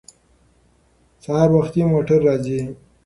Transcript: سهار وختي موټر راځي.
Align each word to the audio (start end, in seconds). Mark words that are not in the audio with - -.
سهار 1.23 1.49
وختي 1.57 1.81
موټر 1.93 2.19
راځي. 2.27 2.59